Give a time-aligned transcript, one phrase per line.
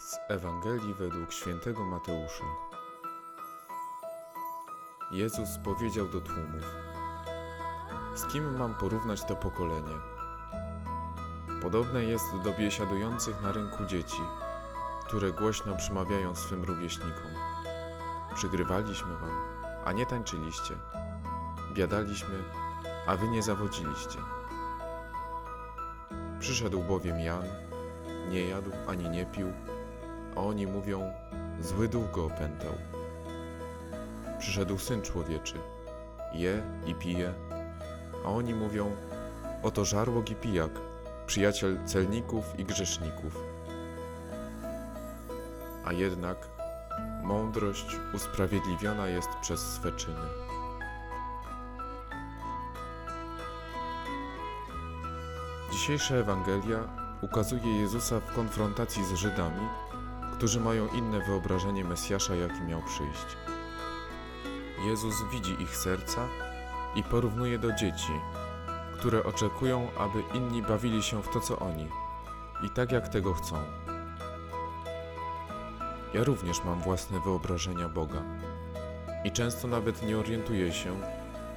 [0.00, 2.44] Z Ewangelii według świętego Mateusza.
[5.10, 6.64] Jezus powiedział do tłumów:
[8.14, 9.94] Z kim mam porównać to pokolenie?
[11.62, 14.22] Podobne jest do biesiadujących na rynku dzieci,
[15.06, 17.32] które głośno przemawiają swym rówieśnikom:
[18.34, 19.40] Przygrywaliśmy wam,
[19.84, 20.74] a nie tańczyliście.
[21.74, 22.44] Biadaliśmy,
[23.06, 24.18] a wy nie zawodziliście.
[26.38, 27.44] Przyszedł bowiem Jan,
[28.30, 29.52] nie jadł ani nie pił,
[30.36, 31.12] a oni mówią:
[31.60, 32.72] Zły duch go opętał.
[34.38, 35.54] Przyszedł syn człowieczy,
[36.32, 37.34] je i pije,
[38.24, 38.90] a oni mówią:
[39.62, 40.70] Oto żarłok i pijak,
[41.26, 43.36] przyjaciel celników i grzeszników.
[45.84, 46.36] A jednak
[47.22, 50.26] mądrość usprawiedliwiona jest przez swe czyny.
[55.72, 56.78] Dzisiejsza Ewangelia
[57.22, 59.68] ukazuje Jezusa w konfrontacji z Żydami,
[60.40, 63.36] którzy mają inne wyobrażenie Mesjasza, jaki miał przyjść.
[64.86, 66.28] Jezus widzi ich serca
[66.94, 68.12] i porównuje do dzieci,
[68.98, 71.88] które oczekują, aby inni bawili się w to, co oni,
[72.66, 73.56] i tak jak tego chcą.
[76.14, 78.22] Ja również mam własne wyobrażenia Boga
[79.24, 81.00] i często nawet nie orientuję się,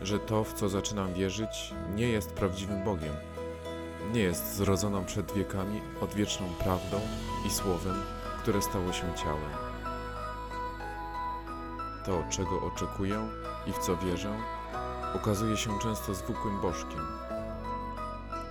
[0.02, 3.14] że to, w co zaczynam wierzyć, nie jest prawdziwym Bogiem
[4.14, 7.00] nie jest zrodzoną przed wiekami odwieczną prawdą
[7.48, 7.96] i słowem,
[8.44, 9.52] które stało się ciałem.
[12.06, 13.28] To, czego oczekuję
[13.68, 14.38] i w co wierzę,
[15.16, 17.08] okazuje się często zwykłym bożkiem.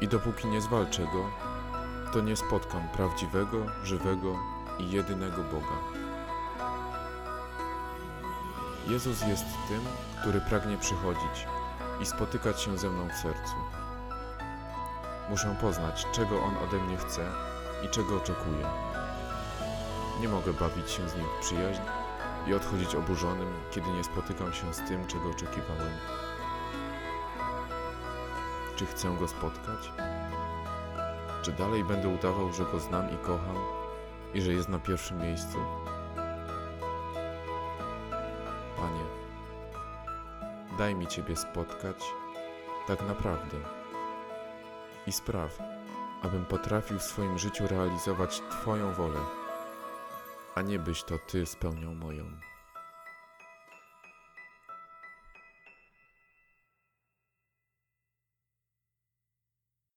[0.00, 1.24] I dopóki nie zwalczę go,
[2.12, 4.38] to nie spotkam prawdziwego, żywego
[4.78, 5.76] i jedynego Boga.
[8.88, 9.80] Jezus jest tym,
[10.20, 11.46] który pragnie przychodzić
[12.00, 13.54] i spotykać się ze mną w sercu.
[15.30, 17.22] Muszę poznać, czego On ode mnie chce
[17.84, 18.91] i czego oczekuje.
[20.22, 21.80] Nie mogę bawić się z Nim w przyjaźń
[22.46, 25.92] i odchodzić oburzonym, kiedy nie spotykam się z tym, czego oczekiwałem.
[28.76, 29.92] Czy chcę Go spotkać?
[31.42, 33.56] Czy dalej będę udawał, że Go znam i kocham
[34.34, 35.58] i że jest na pierwszym miejscu?
[38.76, 39.04] Panie,
[40.78, 42.04] daj mi Ciebie spotkać
[42.86, 43.56] tak naprawdę
[45.06, 45.58] i spraw,
[46.22, 49.20] abym potrafił w swoim życiu realizować Twoją wolę,
[50.54, 52.51] a nie byś to Ty spełniał moją.